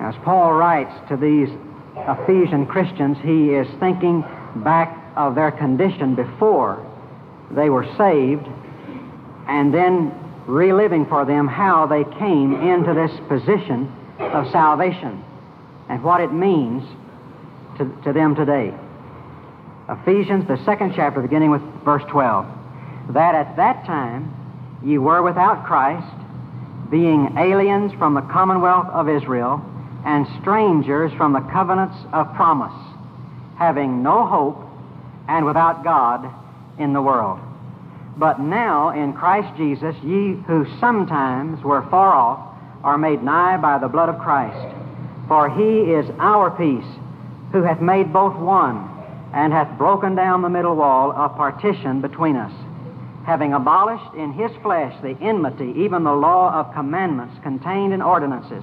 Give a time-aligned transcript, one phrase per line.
[0.00, 1.48] As Paul writes to these
[1.96, 4.24] Ephesian Christians, he is thinking
[4.56, 6.84] back of their condition before
[7.50, 8.46] they were saved
[9.48, 10.12] and then
[10.46, 15.24] reliving for them how they came into this position of salvation
[15.88, 16.82] and what it means
[17.78, 18.72] to, to them today.
[19.88, 22.46] Ephesians, the second chapter, beginning with verse 12.
[23.10, 24.34] That at that time
[24.84, 26.06] ye were without Christ,
[26.90, 29.64] being aliens from the commonwealth of Israel,
[30.06, 32.72] and strangers from the covenants of promise,
[33.58, 34.62] having no hope
[35.28, 36.32] and without God
[36.78, 37.40] in the world.
[38.16, 43.78] But now in Christ Jesus, ye who sometimes were far off are made nigh by
[43.78, 44.74] the blood of Christ.
[45.26, 46.86] For he is our peace,
[47.50, 48.88] who hath made both one,
[49.34, 52.52] and hath broken down the middle wall of partition between us,
[53.26, 58.62] having abolished in his flesh the enmity, even the law of commandments contained in ordinances,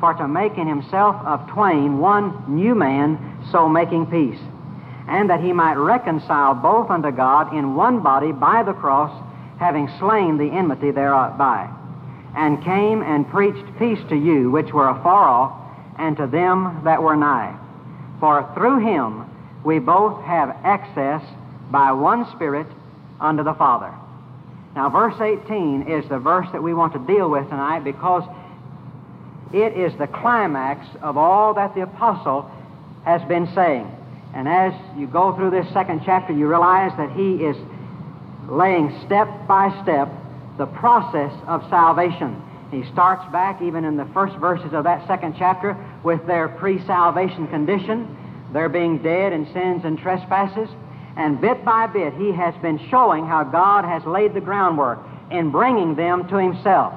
[0.00, 3.18] for to make in himself of twain one new man,
[3.50, 4.40] so making peace,
[5.08, 9.12] and that he might reconcile both unto God in one body by the cross,
[9.58, 11.70] having slain the enmity thereby,
[12.36, 15.62] and came and preached peace to you which were afar off,
[15.98, 17.58] and to them that were nigh.
[18.20, 19.24] For through him
[19.64, 21.22] we both have access
[21.70, 22.66] by one Spirit
[23.20, 23.92] unto the Father.
[24.74, 28.24] Now, verse 18 is the verse that we want to deal with tonight because
[29.52, 32.50] it is the climax of all that the apostle
[33.04, 33.90] has been saying.
[34.34, 37.56] And as you go through this second chapter, you realize that he is
[38.48, 40.08] laying step by step
[40.58, 42.42] the process of salvation.
[42.70, 46.84] He starts back even in the first verses of that second chapter with their pre
[46.86, 48.16] salvation condition,
[48.52, 50.68] their being dead in sins and trespasses.
[51.16, 54.98] And bit by bit, he has been showing how God has laid the groundwork
[55.30, 56.92] in bringing them to himself.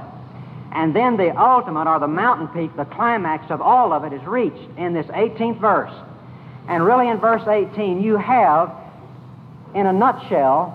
[0.72, 4.24] And then the ultimate, or the mountain peak, the climax of all of it is
[4.26, 5.94] reached in this 18th verse.
[6.68, 8.72] And really, in verse 18, you have,
[9.74, 10.70] in a nutshell,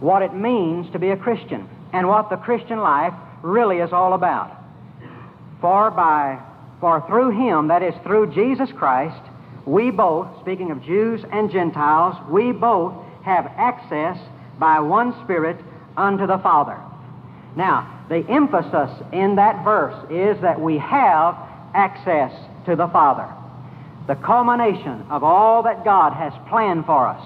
[0.00, 4.14] what it means to be a Christian and what the Christian life really is all
[4.14, 4.52] about.
[5.60, 6.40] For by
[6.80, 9.20] for through him, that is through Jesus Christ,
[9.64, 14.18] we both, speaking of Jews and Gentiles, we both have access
[14.58, 15.56] by one Spirit
[15.96, 16.78] unto the Father.
[17.56, 21.36] Now, the emphasis in that verse is that we have
[21.74, 22.32] access
[22.66, 23.28] to the Father.
[24.06, 27.22] The culmination of all that God has planned for us,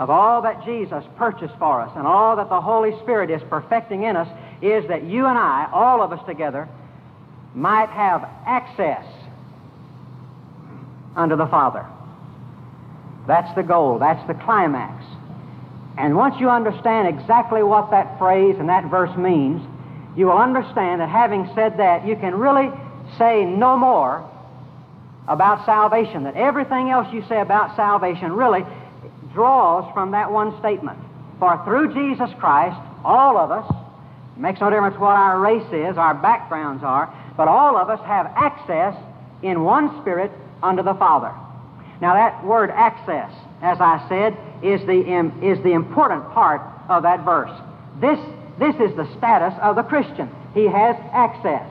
[0.00, 4.02] of all that Jesus purchased for us, and all that the Holy Spirit is perfecting
[4.02, 4.28] in us
[4.60, 6.68] is that you and I, all of us together,
[7.54, 9.04] might have access
[11.14, 11.86] unto the Father.
[13.26, 13.98] That's the goal.
[13.98, 15.04] That's the climax.
[15.96, 19.62] And once you understand exactly what that phrase and that verse means,
[20.16, 22.70] you will understand that having said that, you can really
[23.18, 24.28] say no more
[25.28, 26.24] about salvation.
[26.24, 28.64] That everything else you say about salvation really
[29.32, 30.98] draws from that one statement.
[31.38, 33.70] For through Jesus Christ, all of us,
[34.36, 38.26] makes no difference what our race is, our backgrounds are, but all of us have
[38.36, 38.94] access
[39.42, 40.30] in one Spirit
[40.62, 41.32] unto the Father.
[42.00, 43.30] Now, that word access,
[43.62, 45.00] as I said, is the,
[45.42, 47.50] is the important part of that verse.
[48.00, 48.18] This,
[48.58, 50.30] this is the status of the Christian.
[50.54, 51.68] He has access.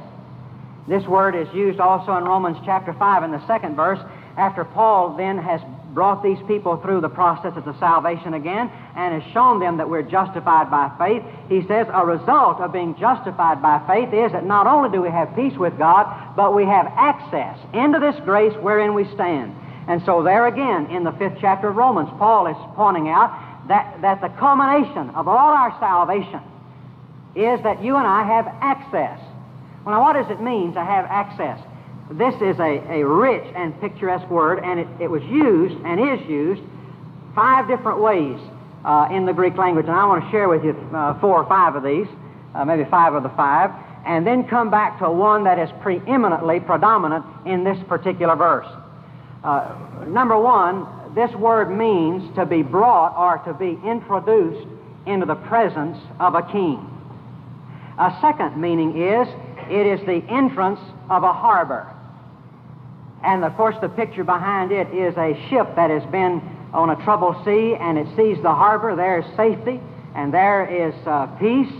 [0.88, 4.00] This word is used also in Romans chapter 5 in the second verse,
[4.38, 5.62] after Paul then has
[5.96, 9.90] brought these people through the process of the salvation again and has shown them that
[9.90, 11.24] we're justified by faith.
[11.50, 15.10] He says a result of being justified by faith is that not only do we
[15.10, 19.56] have peace with God, but we have access into this grace wherein we stand.
[19.88, 23.32] And so, there again, in the fifth chapter of Romans, Paul is pointing out
[23.70, 26.42] that, that the culmination of all our salvation
[27.36, 29.20] is that you and I have access.
[29.84, 31.60] Well, now, what does it mean to have access?
[32.12, 36.28] This is a, a rich and picturesque word, and it, it was used and is
[36.28, 36.62] used
[37.34, 38.40] five different ways
[38.86, 39.86] uh, in the Greek language.
[39.88, 42.08] And I want to share with you uh, four or five of these,
[42.54, 43.72] uh, maybe five of the five,
[44.06, 48.68] and then come back to one that is preeminently predominant in this particular verse.
[49.44, 49.76] Uh,
[50.08, 54.68] number one, this word means to be brought or to be introduced
[55.06, 56.95] into the presence of a king.
[57.98, 59.28] A second meaning is
[59.70, 61.92] it is the entrance of a harbor.
[63.24, 66.42] And of course, the picture behind it is a ship that has been
[66.74, 68.96] on a troubled sea and it sees the harbor.
[68.96, 69.80] There is safety
[70.14, 71.72] and there is uh, peace.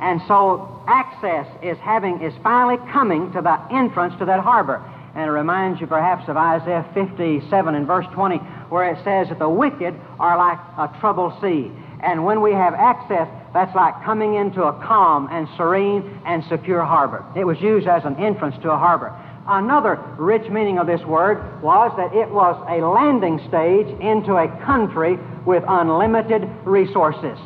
[0.00, 4.82] And so, access is having is finally coming to the entrance to that harbor.
[5.14, 8.36] And it reminds you perhaps of Isaiah 57 and verse 20,
[8.68, 11.70] where it says that the wicked are like a troubled sea.
[12.02, 16.84] And when we have access, that's like coming into a calm and serene and secure
[16.84, 17.24] harbor.
[17.36, 19.16] It was used as an entrance to a harbor.
[19.46, 24.48] Another rich meaning of this word was that it was a landing stage into a
[24.64, 27.38] country with unlimited resources.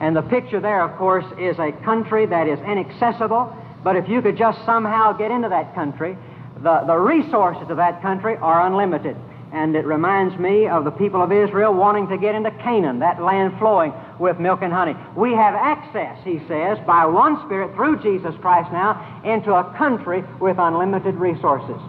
[0.00, 4.22] And the picture there, of course, is a country that is inaccessible, but if you
[4.22, 6.16] could just somehow get into that country,
[6.62, 9.16] the, the resources of that country are unlimited.
[9.52, 13.20] And it reminds me of the people of Israel wanting to get into Canaan, that
[13.20, 14.94] land flowing with milk and honey.
[15.16, 20.22] We have access, he says, by one Spirit through Jesus Christ now, into a country
[20.40, 21.80] with unlimited resources.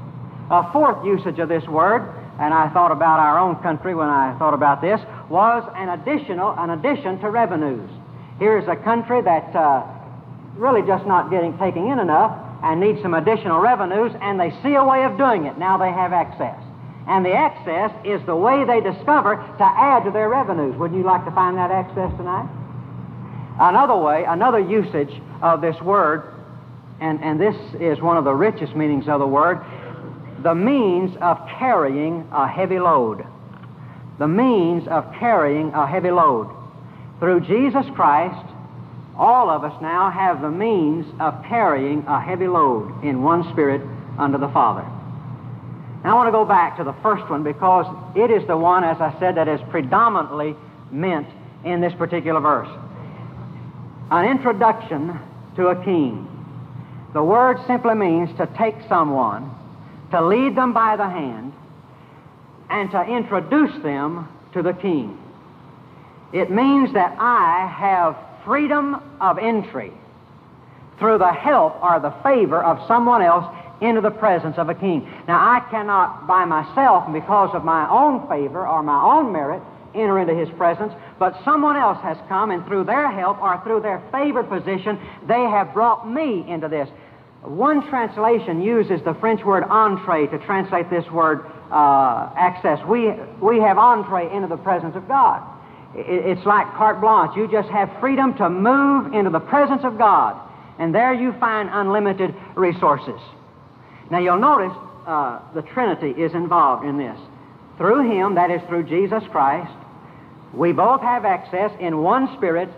[0.50, 2.02] A fourth usage of this word,
[2.40, 5.00] and I thought about our own country when I thought about this,
[5.30, 7.90] was an additional, an addition to revenues.
[8.40, 9.86] Here's a country that uh,
[10.56, 14.74] really just not getting taking in enough and needs some additional revenues, and they see
[14.74, 15.60] a way of doing it.
[15.60, 16.58] Now they have access.
[17.12, 20.78] And the access is the way they discover to add to their revenues.
[20.78, 22.48] Wouldn't you like to find that access tonight?
[23.60, 25.12] Another way, another usage
[25.42, 26.24] of this word,
[27.02, 29.60] and, and this is one of the richest meanings of the word,
[30.42, 33.28] the means of carrying a heavy load.
[34.18, 36.50] The means of carrying a heavy load.
[37.20, 38.48] Through Jesus Christ,
[39.18, 43.82] all of us now have the means of carrying a heavy load in one spirit
[44.18, 44.90] under the Father.
[46.04, 48.84] Now, I want to go back to the first one because it is the one,
[48.84, 50.56] as I said, that is predominantly
[50.92, 51.28] meant
[51.64, 52.70] in this particular verse.
[54.10, 55.20] An introduction
[55.56, 56.28] to a king.
[57.14, 59.52] The word simply means to take someone,
[60.12, 61.54] to lead them by the hand,
[62.70, 65.18] and to introduce them to the king.
[66.34, 69.92] It means that I have freedom of entry
[70.98, 73.46] through the help or the favor of someone else
[73.82, 75.10] into the presence of a king.
[75.28, 79.62] Now, I cannot by myself, because of my own favor or my own merit,
[79.94, 83.82] enter into his presence, but someone else has come, and through their help or through
[83.82, 86.88] their favored position, they have brought me into this.
[87.42, 92.80] One translation uses the French word entree to translate this word uh, access.
[92.88, 93.12] We,
[93.42, 95.42] we have entree into the presence of God.
[95.96, 97.36] It, it's like carte blanche.
[97.36, 100.40] You just have freedom to move into the presence of God,
[100.78, 103.20] and there you find unlimited resources.
[104.12, 104.78] Now you'll notice
[105.08, 107.18] uh, the Trinity is involved in this.
[107.78, 109.72] Through Him, that is through Jesus Christ,
[110.54, 112.70] we both have access in one Spirit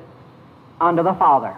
[0.79, 1.57] unto the Father.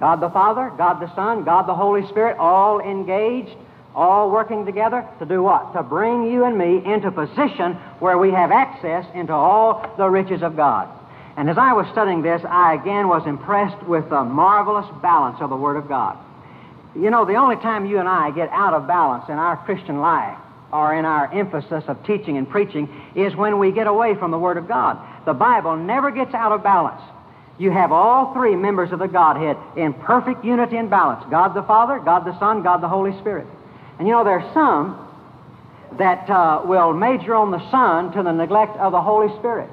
[0.00, 3.56] God the Father, God the Son, God the Holy Spirit, all engaged,
[3.94, 5.72] all working together to do what?
[5.72, 10.42] To bring you and me into position where we have access into all the riches
[10.42, 10.88] of God.
[11.38, 15.48] And as I was studying this, I again was impressed with the marvelous balance of
[15.48, 16.18] the Word of God.
[16.98, 20.00] You know, the only time you and I get out of balance in our Christian
[20.00, 20.36] life
[20.72, 24.38] or in our emphasis of teaching and preaching is when we get away from the
[24.38, 24.98] Word of God.
[25.24, 27.00] The Bible never gets out of balance.
[27.56, 31.62] You have all three members of the Godhead in perfect unity and balance God the
[31.62, 33.46] Father, God the Son, God the Holy Spirit.
[33.98, 35.06] And you know, there are some
[35.98, 39.70] that uh, will major on the Son to the neglect of the Holy Spirit.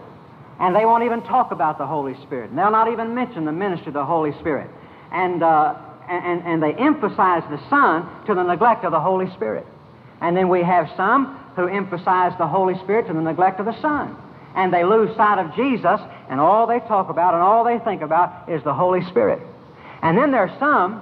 [0.59, 2.51] And they won't even talk about the Holy Spirit.
[2.51, 4.69] And they'll not even mention the ministry of the Holy Spirit.
[5.11, 5.75] And uh,
[6.09, 9.65] and, and they emphasize the Son to the neglect of the Holy Spirit.
[10.21, 13.79] And then we have some who emphasize the Holy Spirit to the neglect of the
[13.81, 14.15] Son.
[14.55, 15.99] And they lose sight of Jesus,
[16.29, 19.41] and all they talk about and all they think about is the Holy Spirit.
[20.01, 21.01] And then there are some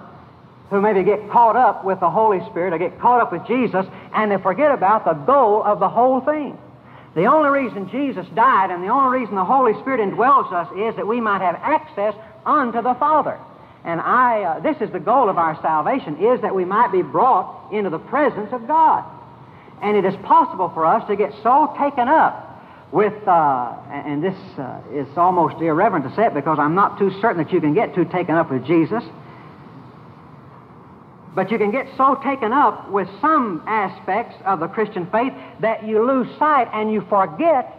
[0.70, 3.86] who maybe get caught up with the Holy Spirit or get caught up with Jesus,
[4.14, 6.58] and they forget about the goal of the whole thing.
[7.16, 10.96] The only reason Jesus died and the only reason the Holy Spirit indwells us is
[10.96, 13.38] that we might have access unto the Father.
[13.86, 17.02] And I, uh, this is the goal of our salvation, is that we might be
[17.02, 19.04] brought into the presence of God.
[19.82, 22.50] And it is possible for us to get so taken up
[22.94, 27.12] with, uh, and this uh, is almost irreverent to say it because I'm not too
[27.20, 29.04] certain that you can get too taken up with Jesus.
[31.36, 35.86] But you can get so taken up with some aspects of the Christian faith that
[35.86, 37.74] you lose sight and you forget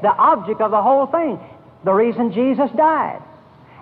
[0.00, 1.38] the object of the whole thing,
[1.84, 3.20] the reason Jesus died.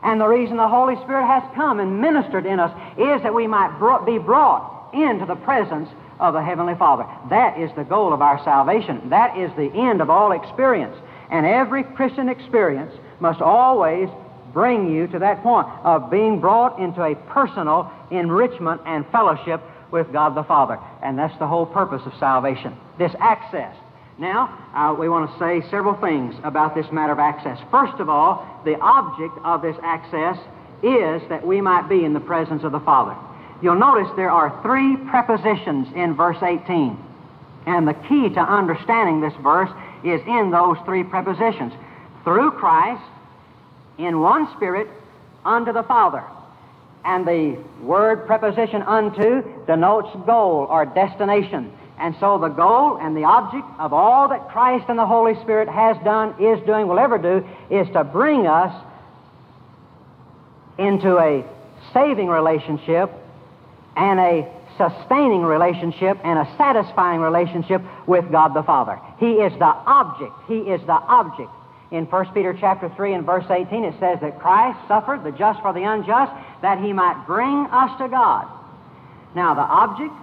[0.02, 3.46] And the reason the Holy Spirit has come and ministered in us is that we
[3.46, 5.88] might be brought into the presence
[6.20, 7.06] of the Heavenly Father.
[7.30, 9.10] That is the goal of our salvation.
[9.10, 10.96] That is the end of all experience.
[11.30, 14.08] And every Christian experience must always
[14.52, 20.10] bring you to that point of being brought into a personal enrichment and fellowship with
[20.12, 20.78] God the Father.
[21.02, 22.76] And that's the whole purpose of salvation.
[22.98, 23.76] This access
[24.18, 27.58] now, uh, we want to say several things about this matter of access.
[27.70, 30.36] First of all, the object of this access
[30.82, 33.16] is that we might be in the presence of the Father.
[33.62, 36.98] You'll notice there are three prepositions in verse 18.
[37.66, 39.70] And the key to understanding this verse
[40.04, 41.72] is in those three prepositions.
[42.24, 43.02] Through Christ,
[43.98, 44.88] in one Spirit,
[45.44, 46.24] unto the Father.
[47.04, 51.72] And the word preposition unto denotes goal or destination.
[52.00, 55.68] And so the goal and the object of all that Christ and the Holy Spirit
[55.68, 58.72] has done, is doing, will ever do, is to bring us
[60.78, 61.44] into a
[61.92, 63.10] saving relationship
[63.96, 69.00] and a sustaining relationship and a satisfying relationship with God the Father.
[69.18, 70.32] He is the object.
[70.46, 71.50] He is the object.
[71.90, 75.60] In 1 Peter chapter 3 and verse 18 it says that Christ suffered the just
[75.62, 78.46] for the unjust that he might bring us to God.
[79.34, 80.14] Now the object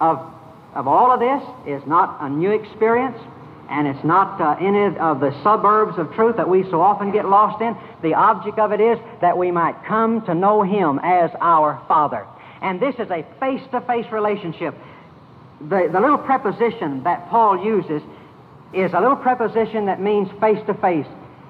[0.00, 0.32] of,
[0.74, 3.18] of all of this is not a new experience
[3.70, 7.24] and it's not uh, any of the suburbs of truth that we so often get
[7.24, 7.76] lost in.
[8.02, 12.26] The object of it is that we might come to know him as our Father.
[12.62, 14.74] And this is a face to face relationship.
[15.60, 18.02] The, the little preposition that Paul uses
[18.74, 21.06] is a little preposition that means face to face.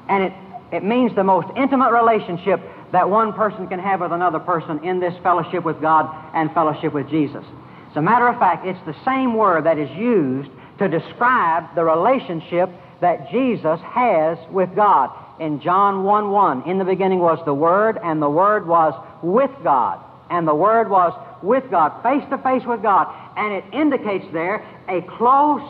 [0.08, 0.32] And it,
[0.72, 2.60] it means the most intimate relationship
[2.92, 6.92] that one person can have with another person in this fellowship with God and fellowship
[6.92, 7.44] with Jesus.
[7.90, 11.85] As a matter of fact, it's the same word that is used to describe the
[11.85, 12.70] relationship
[13.00, 15.11] that Jesus has with God.
[15.40, 19.50] In John 1 1, in the beginning was the Word, and the Word was with
[19.64, 23.12] God and the Word was with God, face to face with God.
[23.37, 25.62] And it indicates there a close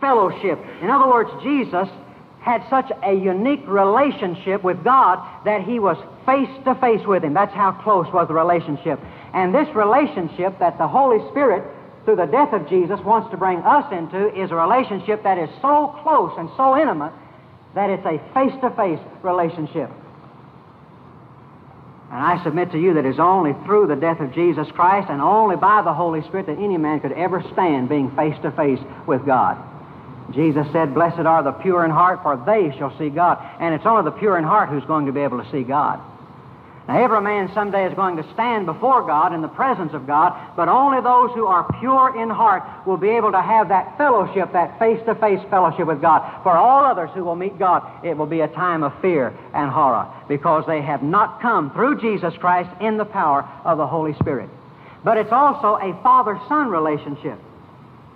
[0.00, 0.58] fellowship.
[0.80, 1.88] In other words, Jesus
[2.40, 7.34] had such a unique relationship with God that he was face to face with him.
[7.34, 9.00] That's how close was the relationship.
[9.36, 11.62] And this relationship that the Holy Spirit,
[12.06, 15.50] through the death of Jesus, wants to bring us into is a relationship that is
[15.60, 17.12] so close and so intimate
[17.74, 19.90] that it's a face to face relationship.
[22.10, 25.20] And I submit to you that it's only through the death of Jesus Christ and
[25.20, 28.80] only by the Holy Spirit that any man could ever stand being face to face
[29.06, 29.62] with God.
[30.32, 33.36] Jesus said, Blessed are the pure in heart, for they shall see God.
[33.60, 36.00] And it's only the pure in heart who's going to be able to see God.
[36.88, 40.32] Now, every man someday is going to stand before God in the presence of God,
[40.54, 44.52] but only those who are pure in heart will be able to have that fellowship,
[44.52, 46.22] that face to face fellowship with God.
[46.44, 49.68] For all others who will meet God, it will be a time of fear and
[49.68, 54.14] horror because they have not come through Jesus Christ in the power of the Holy
[54.20, 54.48] Spirit.
[55.02, 57.40] But it's also a father son relationship.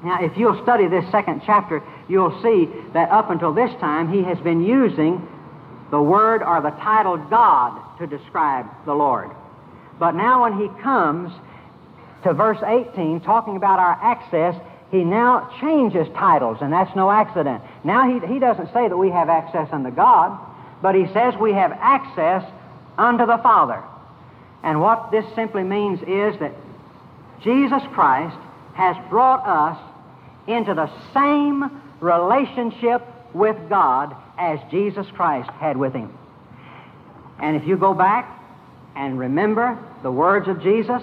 [0.05, 4.23] Now, if you'll study this second chapter, you'll see that up until this time, he
[4.23, 5.27] has been using
[5.90, 9.30] the word or the title God to describe the Lord.
[9.99, 11.32] But now, when he comes
[12.23, 14.54] to verse 18, talking about our access,
[14.90, 17.62] he now changes titles, and that's no accident.
[17.85, 20.38] Now, he, he doesn't say that we have access unto God,
[20.82, 22.44] but he says we have access
[22.99, 23.82] unto the Father.
[24.62, 26.52] And what this simply means is that
[27.42, 28.37] Jesus Christ
[28.75, 29.78] has brought us
[30.47, 33.02] into the same relationship
[33.35, 36.12] with God as Jesus Christ had with him.
[37.40, 38.42] And if you go back
[38.97, 41.02] and remember the words of Jesus,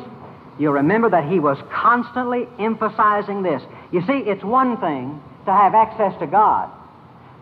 [0.60, 3.62] you'll remember that he was constantly emphasizing this.
[3.92, 6.70] You see, it's one thing to have access to God,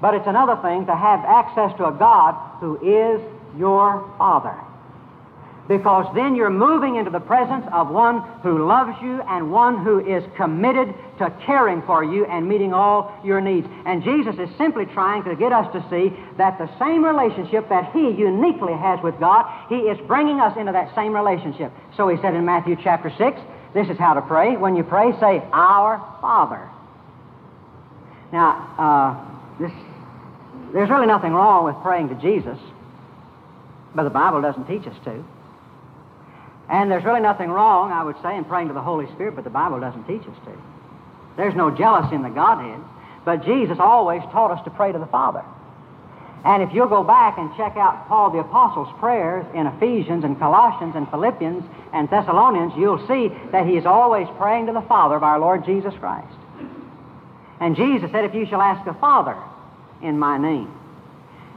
[0.02, 3.22] but it's another thing to have access to a God who is
[3.58, 4.65] your Father
[5.68, 10.00] because then you're moving into the presence of one who loves you and one who
[10.00, 13.68] is committed to caring for you and meeting all your needs.
[13.86, 17.92] And Jesus is simply trying to get us to see that the same relationship that
[17.94, 21.72] He uniquely has with God, He is bringing us into that same relationship.
[21.98, 23.40] So He said in Matthew chapter 6,
[23.74, 24.56] this is how to pray.
[24.56, 26.70] When you pray, say, Our Father.
[28.32, 29.72] Now, uh, this,
[30.74, 32.58] there's really nothing wrong with praying to Jesus,
[33.96, 35.24] but the Bible doesn't teach us to.
[36.70, 39.44] And there's really nothing wrong, I would say, in praying to the Holy Spirit, but
[39.44, 40.62] the Bible doesn't teach us to.
[41.38, 42.80] There's no jealousy in the Godhead,
[43.24, 45.44] but Jesus always taught us to pray to the Father.
[46.46, 50.38] And if you'll go back and check out Paul the Apostle's prayers in Ephesians and
[50.38, 55.16] Colossians and Philippians and Thessalonians, you'll see that he is always praying to the Father
[55.16, 56.38] of our Lord Jesus Christ.
[57.60, 59.36] And Jesus said, If you shall ask a Father
[60.04, 60.72] in my name.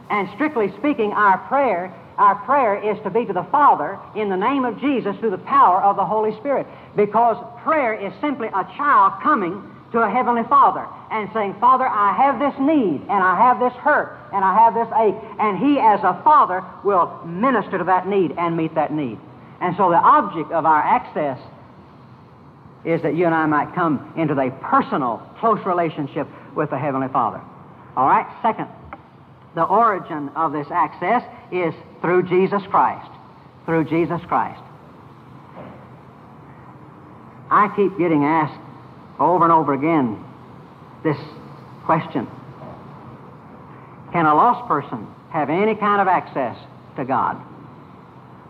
[0.08, 4.36] And strictly speaking, our prayer our prayer is to be to the Father in the
[4.36, 6.66] name of Jesus through the power of the Holy Spirit.
[6.96, 12.12] Because prayer is simply a child coming to a Heavenly Father and saying, Father, I
[12.12, 15.14] have this need, and I have this hurt, and I have this ache.
[15.38, 19.18] And He, as a Father, will minister to that need and meet that need.
[19.60, 21.38] And so the object of our access
[22.84, 27.08] is that you and I might come into a personal, close relationship with the Heavenly
[27.08, 27.40] Father.
[27.96, 28.26] All right?
[28.42, 28.68] Second,
[29.58, 33.10] the origin of this access is through Jesus Christ.
[33.66, 34.62] Through Jesus Christ.
[37.50, 38.60] I keep getting asked
[39.18, 40.24] over and over again
[41.02, 41.16] this
[41.86, 42.28] question
[44.12, 46.56] Can a lost person have any kind of access
[46.96, 47.42] to God?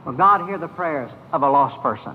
[0.05, 2.15] Will God hear the prayers of a lost person?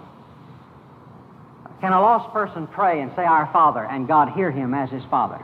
[1.82, 5.04] Can a lost person pray and say, Our Father, and God hear him as his
[5.10, 5.42] Father?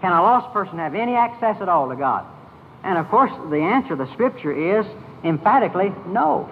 [0.00, 2.26] Can a lost person have any access at all to God?
[2.84, 4.86] And of course, the answer, the Scripture is
[5.24, 6.48] emphatically no.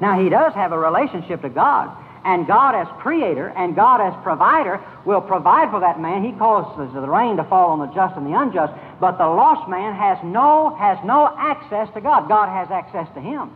[0.00, 4.14] Now, he does have a relationship to God, and God as creator and God as
[4.22, 6.24] provider will provide for that man.
[6.24, 9.68] He causes the rain to fall on the just and the unjust, but the lost
[9.70, 12.28] man has no, has no access to God.
[12.28, 13.50] God has access to him.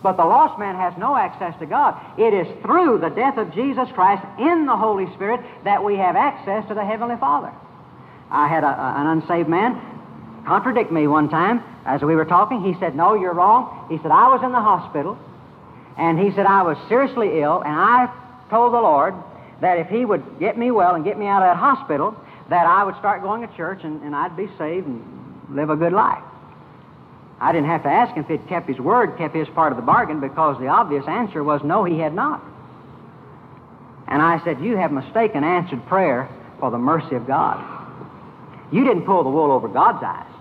[0.00, 1.98] But the lost man has no access to God.
[2.18, 6.14] It is through the death of Jesus Christ in the Holy Spirit that we have
[6.14, 7.52] access to the Heavenly Father.
[8.30, 9.97] I had a, an unsaved man
[10.48, 12.64] contradict me one time as we were talking.
[12.64, 13.86] He said, No, you're wrong.
[13.90, 15.18] He said, I was in the hospital,
[15.98, 18.08] and he said, I was seriously ill, and I
[18.48, 19.14] told the Lord
[19.60, 22.16] that if He would get me well and get me out of that hospital,
[22.48, 25.02] that I would start going to church and, and I'd be saved and
[25.50, 26.24] live a good life.
[27.40, 29.76] I didn't have to ask him if he'd kept his word, kept his part of
[29.76, 32.42] the bargain, because the obvious answer was no, he had not.
[34.08, 36.26] And I said, You have mistaken answered prayer
[36.58, 37.62] for the mercy of God.
[38.72, 40.37] You didn't pull the wool over God's eyes.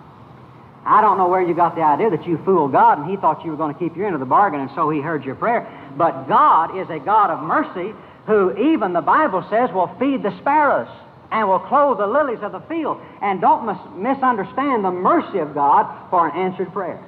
[0.87, 3.43] I don't know where you got the idea that you fooled God and He thought
[3.43, 5.35] you were going to keep your end of the bargain and so He heard your
[5.35, 5.67] prayer.
[5.97, 7.93] But God is a God of mercy
[8.25, 10.87] who, even the Bible says, will feed the sparrows
[11.31, 13.01] and will clothe the lilies of the field.
[13.21, 17.03] And don't mis- misunderstand the mercy of God for an answered prayer.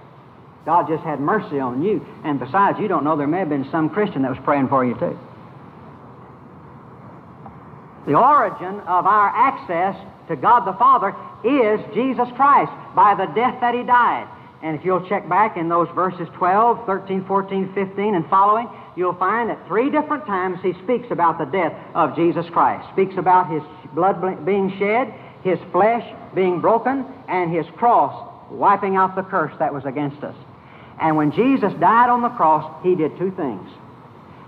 [0.65, 2.05] God just had mercy on you.
[2.25, 4.86] And besides, you don't know, there may have been some Christian that was praying for
[4.86, 5.17] you too.
[8.05, 9.95] The origin of our access
[10.29, 14.27] to God the Father is Jesus Christ by the death that He died.
[14.62, 19.15] And if you'll check back in those verses 12, 13, 14, 15, and following, you'll
[19.15, 22.86] find that three different times he speaks about the death of Jesus Christ.
[22.91, 26.03] Speaks about his blood being shed, his flesh
[26.36, 30.36] being broken, and his cross wiping out the curse that was against us.
[31.00, 33.69] And when Jesus died on the cross, he did two things.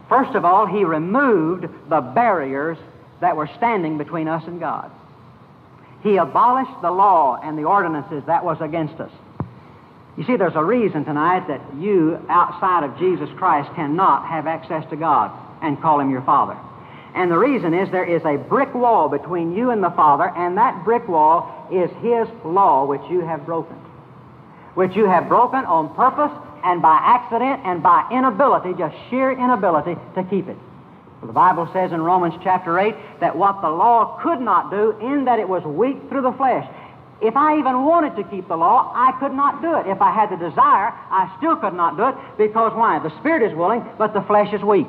[0.09, 2.77] First of all, he removed the barriers
[3.21, 4.91] that were standing between us and God.
[6.03, 9.11] He abolished the law and the ordinances that was against us.
[10.17, 14.87] You see, there's a reason tonight that you, outside of Jesus Christ, cannot have access
[14.89, 16.57] to God and call Him your Father.
[17.13, 20.57] And the reason is there is a brick wall between you and the Father, and
[20.57, 23.75] that brick wall is His law which you have broken.
[24.75, 26.31] Which you have broken on purpose
[26.63, 30.57] and by accident and by inability, just sheer inability to keep it.
[31.21, 35.25] The Bible says in Romans chapter 8 that what the law could not do, in
[35.25, 36.67] that it was weak through the flesh,
[37.21, 39.85] if I even wanted to keep the law, I could not do it.
[39.85, 42.97] If I had the desire, I still could not do it because why?
[42.97, 44.87] The spirit is willing, but the flesh is weak.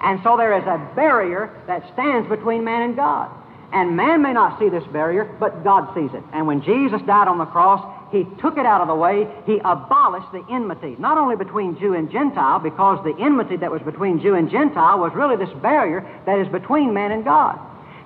[0.00, 3.30] And so there is a barrier that stands between man and God.
[3.72, 6.22] And man may not see this barrier, but God sees it.
[6.32, 9.26] And when Jesus died on the cross, he took it out of the way.
[9.46, 13.82] He abolished the enmity, not only between Jew and Gentile, because the enmity that was
[13.82, 17.58] between Jew and Gentile was really this barrier that is between man and God.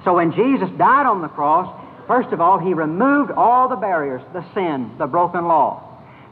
[0.05, 1.69] So when Jesus died on the cross,
[2.07, 5.83] First of all, he removed all the barriers, the sin, the broken law.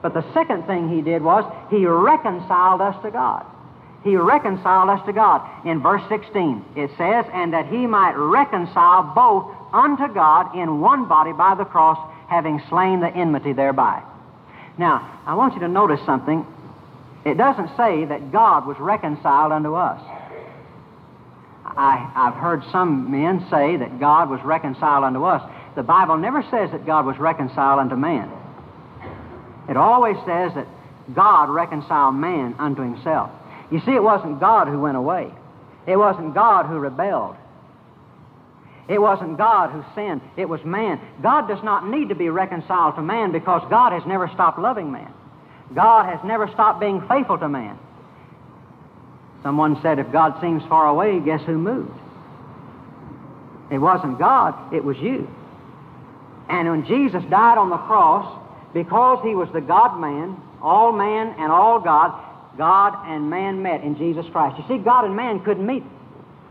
[0.03, 3.45] But the second thing he did was he reconciled us to God.
[4.05, 5.41] He reconciled us to God.
[5.67, 11.09] In verse 16, it says, And that he might reconcile both unto God in one
[11.09, 11.99] body by the cross,
[12.35, 14.03] having slain the enmity thereby.
[14.77, 16.45] Now, I want you to notice something.
[17.25, 20.01] It doesn't say that God was reconciled unto us.
[21.65, 25.43] I, have heard some men say that God was reconciled unto us.
[25.75, 28.31] The Bible never says that God was reconciled unto man.
[29.69, 30.67] It always says that
[31.15, 33.31] God reconciled man unto himself.
[33.71, 35.33] You see, it wasn't God who went away.
[35.87, 37.37] It wasn't God who rebelled.
[38.89, 40.21] It wasn't God who sinned.
[40.37, 41.01] It was man.
[41.23, 44.93] God does not need to be reconciled to man because God has never stopped loving
[44.93, 45.13] man.
[45.75, 47.79] God has never stopped being faithful to man.
[49.43, 51.99] Someone said, if God seems far away, guess who moved?
[53.71, 55.29] It wasn't God, it was you.
[56.49, 58.41] And when Jesus died on the cross,
[58.75, 62.13] because he was the God man, all man and all God,
[62.59, 64.59] God and man met in Jesus Christ.
[64.59, 65.85] You see, God and man couldn't meet.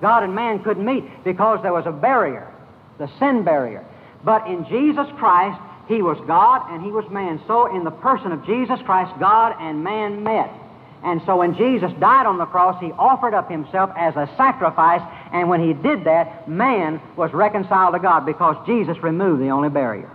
[0.03, 2.53] God and man couldn't meet because there was a barrier,
[2.99, 3.85] the sin barrier.
[4.25, 7.41] But in Jesus Christ, he was God and he was man.
[7.47, 10.51] So in the person of Jesus Christ, God and man met.
[11.05, 15.01] And so when Jesus died on the cross, he offered up himself as a sacrifice,
[15.31, 19.69] and when he did that, man was reconciled to God because Jesus removed the only
[19.69, 20.11] barrier.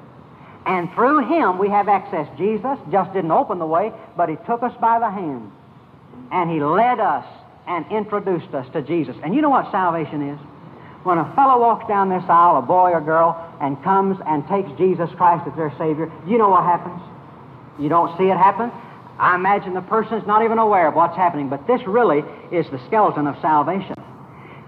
[0.67, 2.29] And through him we have access.
[2.37, 5.51] Jesus just didn't open the way, but he took us by the hand,
[6.31, 7.25] and he led us
[7.69, 9.15] and introduced us to Jesus.
[9.23, 10.39] And you know what salvation is?
[11.05, 14.71] When a fellow walks down this aisle, a boy or girl, and comes and takes
[14.79, 17.01] Jesus Christ as their Savior, you know what happens?
[17.79, 18.73] You don't see it happen?
[19.19, 22.67] I imagine the person is not even aware of what's happening, but this really is
[22.71, 23.95] the skeleton of salvation.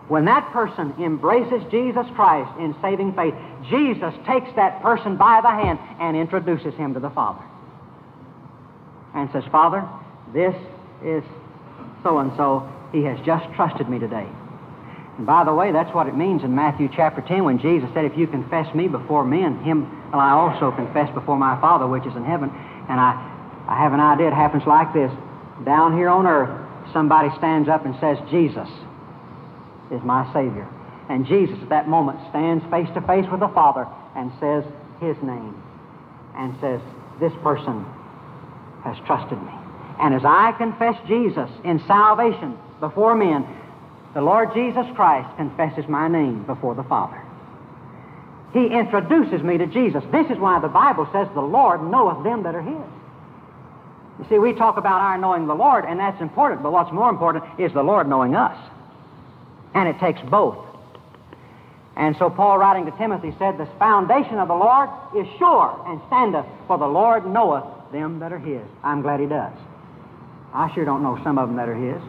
[0.09, 3.35] When that person embraces Jesus Christ in saving faith,
[3.71, 7.43] Jesus takes that person by the hand and introduces him to the Father.
[9.15, 9.89] And says, Father,
[10.33, 10.55] this
[11.05, 11.23] is
[12.03, 12.69] so and so.
[12.92, 14.26] He has just trusted me today.
[15.16, 18.05] And by the way, that's what it means in Matthew chapter 10 when Jesus said,
[18.05, 22.07] If you confess me before men, him will I also confess before my Father which
[22.07, 22.50] is in heaven.
[22.88, 23.14] And I,
[23.68, 25.12] I have an idea it happens like this.
[25.64, 26.50] Down here on earth,
[26.92, 28.68] somebody stands up and says, Jesus
[29.92, 30.66] is my Savior.
[31.11, 34.64] And Jesus at that moment stands face to face with the Father and says
[35.00, 35.55] his name
[36.35, 36.81] and says,
[37.20, 37.85] This person
[38.85, 39.53] has trusted me.
[40.00, 43.47] And as I confess Jesus in salvation before men,
[44.14, 47.23] the Lord Jesus Christ confesses my name before the Father.
[48.53, 50.03] He introduces me to Jesus.
[50.11, 52.90] This is why the Bible says the Lord knoweth them that are His.
[54.19, 57.09] You see, we talk about our knowing the Lord, and that's important, but what's more
[57.09, 58.57] important is the Lord knowing us.
[59.73, 60.59] And it takes both.
[61.97, 66.01] And so Paul, writing to Timothy, said, The foundation of the Lord is sure and
[66.09, 68.62] standeth, for the Lord knoweth them that are His.
[68.83, 69.53] I'm glad He does.
[70.53, 72.03] I sure don't know some of them that are His.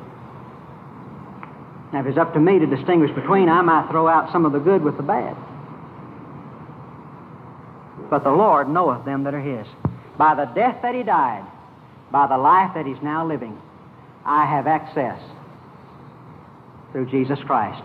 [1.93, 4.53] Now, if it's up to me to distinguish between, I might throw out some of
[4.53, 5.35] the good with the bad.
[8.09, 9.67] But the Lord knoweth them that are His.
[10.17, 11.45] By the death that He died,
[12.11, 13.59] by the life that He's now living,
[14.25, 15.19] I have access
[16.91, 17.83] through Jesus Christ.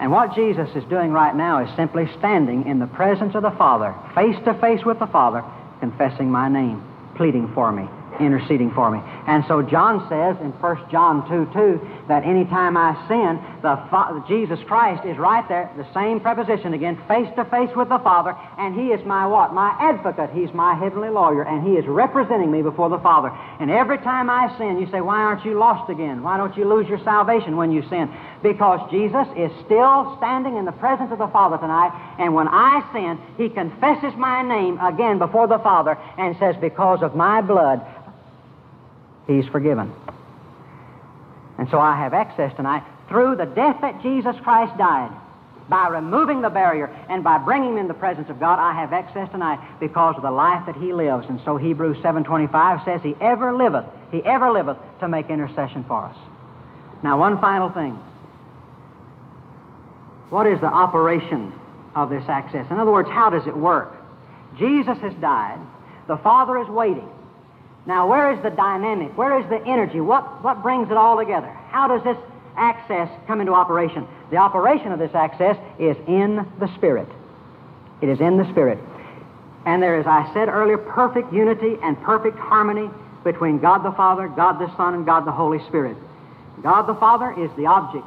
[0.00, 3.50] And what Jesus is doing right now is simply standing in the presence of the
[3.52, 5.44] Father, face to face with the Father,
[5.80, 6.82] confessing my name,
[7.16, 7.88] pleading for me
[8.20, 9.00] interceding for me.
[9.26, 14.24] And so John says in 1 John 2 2 that anytime I sin, the Fa-
[14.28, 18.36] Jesus Christ is right there, the same preposition again, face to face with the Father,
[18.58, 19.54] and He is my what?
[19.54, 20.30] My advocate.
[20.30, 23.30] He's my heavenly lawyer, and He is representing me before the Father.
[23.60, 26.22] And every time I sin, you say, Why aren't you lost again?
[26.22, 28.12] Why don't you lose your salvation when you sin?
[28.42, 32.84] Because Jesus is still standing in the presence of the Father tonight, and when I
[32.92, 37.80] sin, He confesses my name again before the Father and says, Because of my blood,
[39.26, 39.92] He's forgiven.
[41.58, 45.10] And so I have access tonight through the death that Jesus Christ died.
[45.68, 48.92] By removing the barrier and by bringing him in the presence of God, I have
[48.92, 51.26] access tonight because of the life that he lives.
[51.28, 56.04] And so Hebrews 7.25 says, He ever liveth, He ever liveth to make intercession for
[56.04, 56.16] us.
[57.02, 57.98] Now, one final thing.
[60.28, 61.52] What is the operation
[61.94, 62.66] of this access?
[62.70, 63.94] In other words, how does it work?
[64.58, 65.58] Jesus has died.
[66.08, 67.08] The Father is waiting.
[67.86, 69.16] Now, where is the dynamic?
[69.16, 70.00] Where is the energy?
[70.00, 71.48] What, what brings it all together?
[71.68, 72.16] How does this
[72.56, 74.06] access come into operation?
[74.30, 77.08] The operation of this access is in the Spirit.
[78.00, 78.78] It is in the Spirit.
[79.66, 82.88] And there is, I said earlier, perfect unity and perfect harmony
[83.22, 85.96] between God the Father, God the Son, and God the Holy Spirit.
[86.62, 88.06] God the Father is the object.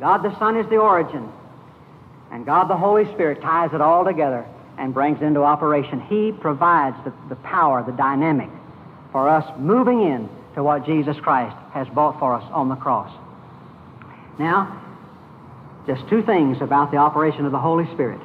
[0.00, 1.30] God the Son is the origin.
[2.30, 6.00] And God the Holy Spirit ties it all together and brings it into operation.
[6.00, 8.50] He provides the, the power, the dynamic
[9.14, 13.16] for us moving in to what Jesus Christ has bought for us on the cross.
[14.40, 14.82] Now,
[15.86, 18.18] just two things about the operation of the Holy Spirit.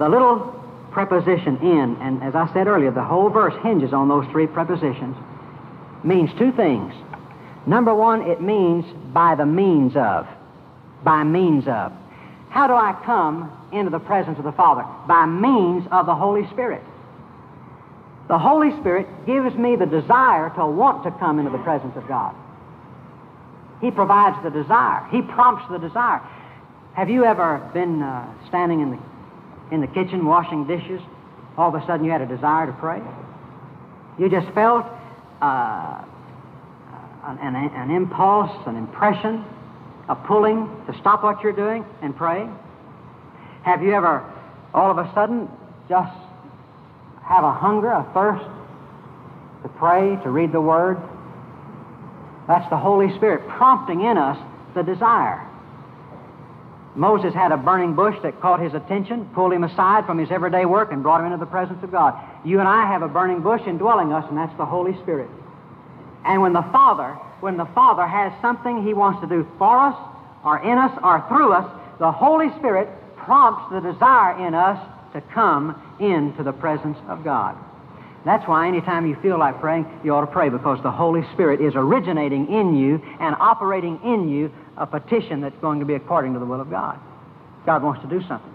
[0.00, 4.26] The little preposition in, and as I said earlier, the whole verse hinges on those
[4.32, 5.16] three prepositions,
[6.02, 6.92] means two things.
[7.68, 10.26] Number one, it means by the means of.
[11.04, 11.92] By means of.
[12.50, 14.84] How do I come into the presence of the Father?
[15.06, 16.82] By means of the Holy Spirit.
[18.28, 22.08] The Holy Spirit gives me the desire to want to come into the presence of
[22.08, 22.34] God.
[23.80, 25.06] He provides the desire.
[25.10, 26.22] He prompts the desire.
[26.94, 31.02] Have you ever been uh, standing in the, in the kitchen washing dishes?
[31.58, 33.02] All of a sudden you had a desire to pray?
[34.18, 34.86] You just felt
[35.42, 36.04] uh,
[37.24, 39.44] an, an, an impulse, an impression,
[40.08, 42.48] a pulling to stop what you're doing and pray?
[43.64, 44.24] Have you ever,
[44.72, 45.48] all of a sudden,
[45.88, 46.12] just
[47.26, 48.44] have a hunger, a thirst
[49.62, 50.98] to pray, to read the Word.
[52.46, 54.38] That's the Holy Spirit prompting in us
[54.74, 55.48] the desire.
[56.94, 60.64] Moses had a burning bush that caught his attention, pulled him aside from his everyday
[60.64, 62.14] work, and brought him into the presence of God.
[62.44, 65.28] You and I have a burning bush indwelling us, and that's the Holy Spirit.
[66.24, 67.08] And when the Father,
[67.40, 69.96] when the Father has something He wants to do for us,
[70.44, 74.78] or in us, or through us, the Holy Spirit prompts the desire in us
[75.14, 77.56] to come into the presence of God.
[78.24, 81.60] That's why anytime you feel like praying, you ought to pray because the Holy Spirit
[81.60, 86.32] is originating in you and operating in you a petition that's going to be according
[86.32, 86.98] to the will of God.
[87.66, 88.52] God wants to do something.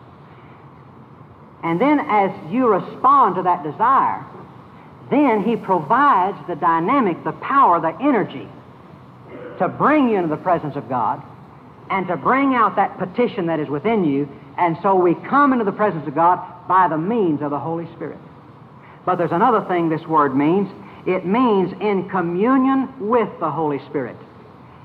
[1.63, 4.25] And then as you respond to that desire,
[5.11, 8.47] then He provides the dynamic, the power, the energy
[9.59, 11.21] to bring you into the presence of God
[11.89, 14.27] and to bring out that petition that is within you.
[14.57, 17.87] And so we come into the presence of God by the means of the Holy
[17.95, 18.19] Spirit.
[19.05, 20.69] But there's another thing this word means
[21.07, 24.17] it means in communion with the Holy Spirit.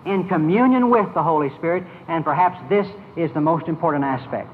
[0.06, 4.48] In communion with the Holy Spirit, and perhaps this is the most important aspect.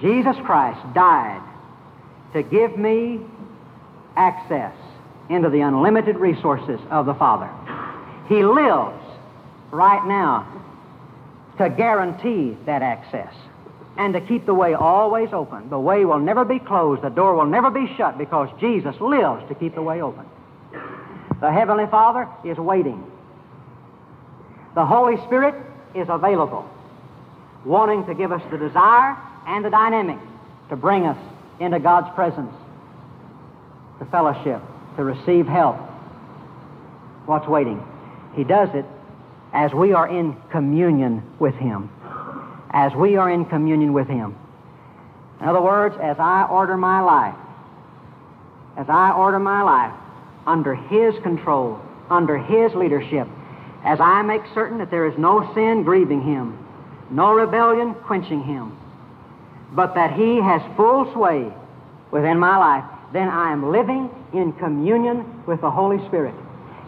[0.00, 1.42] Jesus Christ died
[2.32, 3.20] to give me
[4.16, 4.74] access
[5.28, 7.50] into the unlimited resources of the Father.
[8.28, 9.00] He lives
[9.70, 10.46] right now
[11.58, 13.32] to guarantee that access
[13.96, 15.68] and to keep the way always open.
[15.68, 19.46] The way will never be closed, the door will never be shut because Jesus lives
[19.48, 20.24] to keep the way open.
[21.40, 23.04] The Heavenly Father is waiting.
[24.74, 25.54] The Holy Spirit
[25.94, 26.68] is available,
[27.64, 30.18] wanting to give us the desire and the dynamic
[30.70, 31.18] to bring us
[31.60, 32.54] into God's presence,
[33.98, 34.62] to fellowship,
[34.96, 35.76] to receive help.
[37.26, 37.84] What's waiting?
[38.34, 38.86] He does it
[39.52, 41.90] as we are in communion with Him.
[42.70, 44.34] As we are in communion with Him.
[45.40, 47.34] In other words, as I order my life,
[48.76, 49.92] as I order my life
[50.46, 53.28] under His control, under His leadership,
[53.84, 56.58] as I make certain that there is no sin grieving Him,
[57.10, 58.78] no rebellion quenching Him,
[59.72, 61.52] but that He has full sway
[62.10, 66.34] within my life, then I am living in communion with the Holy Spirit.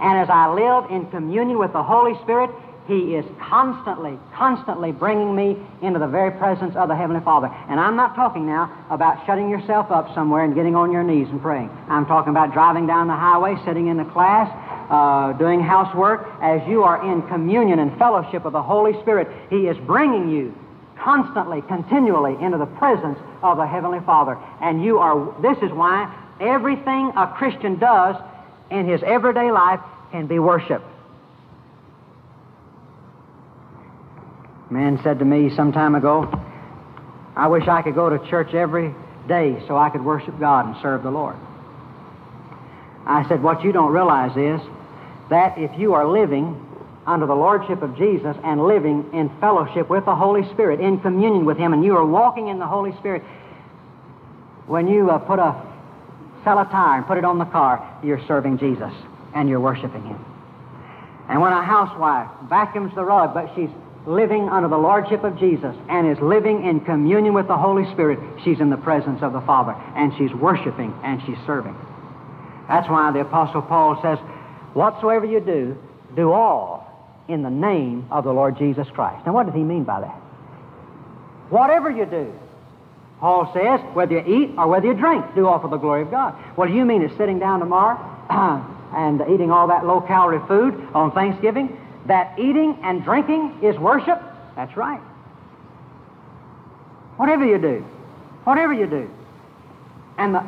[0.00, 2.50] And as I live in communion with the Holy Spirit,
[2.87, 7.48] He is constantly, constantly bringing me into the very presence of the Heavenly Father.
[7.68, 11.28] And I'm not talking now about shutting yourself up somewhere and getting on your knees
[11.30, 11.70] and praying.
[11.88, 14.50] I'm talking about driving down the highway, sitting in the class,
[14.90, 16.28] uh, doing housework.
[16.42, 20.54] As you are in communion and fellowship with the Holy Spirit, He is bringing you
[20.98, 24.38] constantly, continually into the presence of the Heavenly Father.
[24.61, 28.16] And you are, this is why everything a Christian does
[28.70, 30.83] in his everyday life can be worship.
[34.70, 36.31] A man said to me some time ago,
[37.37, 38.94] I wish I could go to church every
[39.29, 41.37] day so I could worship God and serve the Lord.
[43.07, 44.66] I said, What you don't realize is
[45.31, 46.61] that if you are living
[47.07, 51.44] under the Lordship of Jesus and living in fellowship with the Holy Spirit, in communion
[51.44, 53.22] with Him, and you are walking in the Holy Spirit,
[54.66, 55.73] when you uh, put a
[56.44, 58.92] sell a tire and put it on the car, you're serving Jesus
[59.35, 60.24] and you're worshiping Him.
[61.28, 63.70] And when a housewife vacuums the rug, but she's
[64.07, 68.18] living under the Lordship of Jesus and is living in communion with the Holy Spirit,
[68.44, 71.74] she's in the presence of the Father and she's worshiping and she's serving.
[72.68, 74.18] That's why the Apostle Paul says,
[74.74, 75.76] Whatsoever you do,
[76.14, 76.85] do all
[77.28, 79.24] in the name of the Lord Jesus Christ.
[79.24, 80.20] Now, what does he mean by that?
[81.50, 82.33] Whatever you do,
[83.20, 86.11] Paul says, whether you eat or whether you drink, do all for the glory of
[86.11, 86.35] God.
[86.57, 87.98] What do you mean is sitting down tomorrow
[88.94, 91.79] and eating all that low calorie food on Thanksgiving?
[92.07, 94.20] That eating and drinking is worship?
[94.57, 95.00] That's right.
[97.16, 97.85] Whatever you do,
[98.44, 99.11] whatever you do.
[100.18, 100.44] And, the,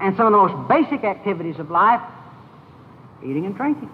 [0.00, 2.02] and some of the most basic activities of life,
[3.22, 3.90] eating and drinking.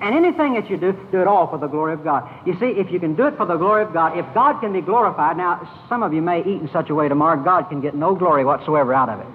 [0.00, 2.28] And anything that you do, do it all for the glory of God.
[2.46, 4.72] You see, if you can do it for the glory of God, if God can
[4.72, 7.80] be glorified, now some of you may eat in such a way tomorrow, God can
[7.80, 9.26] get no glory whatsoever out of it.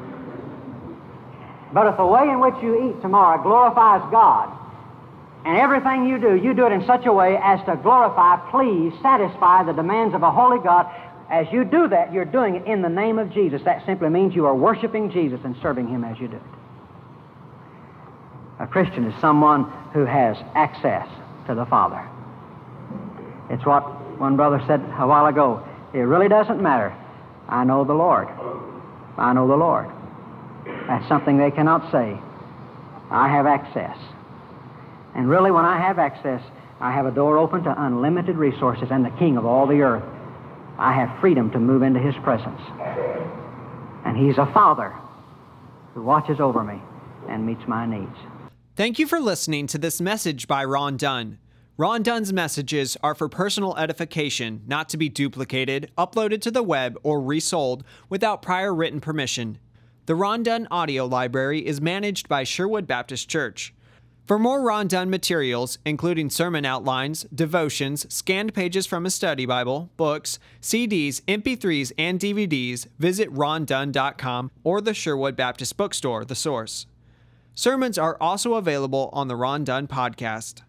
[1.74, 4.56] But if the way in which you eat tomorrow glorifies God,
[5.46, 8.94] and everything you do, you do it in such a way as to glorify, please,
[9.02, 10.86] satisfy the demands of a holy God.
[11.32, 13.62] As you do that, you're doing it in the name of Jesus.
[13.66, 16.61] That simply means you are worshiping Jesus and serving Him as you do it.
[18.62, 21.08] A Christian is someone who has access
[21.48, 22.08] to the Father.
[23.50, 23.82] It's what
[24.20, 25.68] one brother said a while ago.
[25.96, 26.96] It really doesn't matter.
[27.50, 28.28] I know the Lord.
[29.18, 29.90] I know the Lord.
[30.88, 32.20] That's something they cannot say.
[33.10, 33.98] I have access.
[35.16, 36.44] And really, when I have access,
[36.80, 40.04] I have a door open to unlimited resources and the King of all the earth.
[40.78, 42.62] I have freedom to move into His presence.
[44.06, 44.94] And He's a Father
[45.96, 46.80] who watches over me
[47.28, 48.16] and meets my needs.
[48.78, 51.40] Thank you for listening to this message by Ron Dunn.
[51.76, 56.98] Ron Dunn's messages are for personal edification, not to be duplicated, uploaded to the web,
[57.04, 59.58] or resold without prior written permission.
[60.06, 63.74] The Ron Dunn audio library is managed by Sherwood Baptist Church.
[64.26, 69.90] For more Ron Dunn materials, including sermon outlines, devotions, scanned pages from a study Bible,
[69.98, 76.88] books, CDs, MP3s, and DVDs, visit rondunn.com or the Sherwood Baptist Bookstore, the source.
[77.54, 80.62] Sermons are also available on the Ron Dunn podcast.